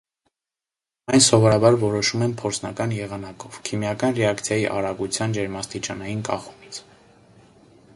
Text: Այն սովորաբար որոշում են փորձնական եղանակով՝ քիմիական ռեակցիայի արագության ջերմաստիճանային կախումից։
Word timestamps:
Այն 1.17 1.21
սովորաբար 1.25 1.77
որոշում 1.83 2.23
են 2.29 2.33
փորձնական 2.41 2.97
եղանակով՝ 3.01 3.61
քիմիական 3.69 4.19
ռեակցիայի 4.23 4.67
արագության 4.79 5.41
ջերմաստիճանային 5.41 6.27
կախումից։ 6.33 6.83